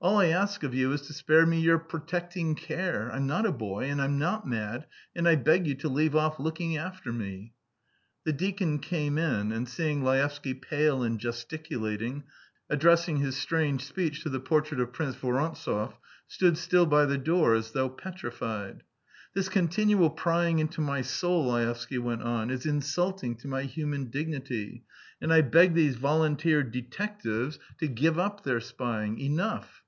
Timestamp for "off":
6.14-6.38